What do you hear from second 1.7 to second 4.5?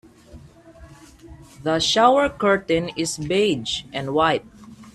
shower curtain is beige and white.